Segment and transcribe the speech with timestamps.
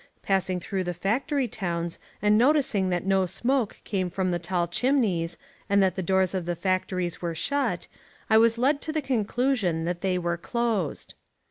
[0.23, 5.37] Passing through the factory towns and noticing that no smoke came from the tall chimneys
[5.69, 7.87] and that the doors of the factories were shut,
[8.27, 11.13] I was led to the conclusion that they were closed.